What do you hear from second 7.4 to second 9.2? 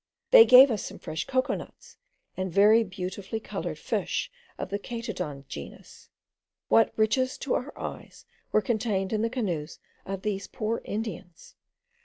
our eyes were contained